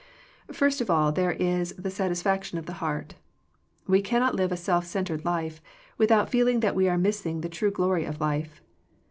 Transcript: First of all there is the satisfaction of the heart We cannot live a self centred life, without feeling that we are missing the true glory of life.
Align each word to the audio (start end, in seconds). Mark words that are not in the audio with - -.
First 0.51 0.81
of 0.81 0.89
all 0.89 1.11
there 1.11 1.33
is 1.33 1.75
the 1.77 1.91
satisfaction 1.91 2.57
of 2.57 2.65
the 2.65 2.73
heart 2.81 3.13
We 3.85 4.01
cannot 4.01 4.33
live 4.33 4.51
a 4.51 4.57
self 4.57 4.83
centred 4.83 5.23
life, 5.25 5.61
without 5.99 6.27
feeling 6.31 6.61
that 6.61 6.73
we 6.73 6.89
are 6.89 6.97
missing 6.97 7.41
the 7.41 7.49
true 7.49 7.69
glory 7.69 8.05
of 8.05 8.19
life. 8.19 8.61